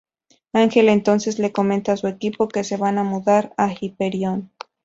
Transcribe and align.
Ángel 0.53 0.89
entonces 0.89 1.37
le 1.37 1.51
comenta 1.51 1.91
a 1.91 1.97
su 1.97 2.07
equipo 2.07 2.47
que 2.47 2.63
se 2.63 2.75
van 2.75 2.97
a 2.97 3.03
mudar 3.03 3.53
al 3.55 3.77
Hyperion. 3.79 4.51